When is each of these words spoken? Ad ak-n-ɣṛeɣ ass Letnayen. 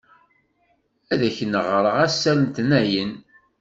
Ad 1.13 1.21
ak-n-ɣṛeɣ 1.29 1.95
ass 2.05 2.21
Letnayen. 2.39 3.11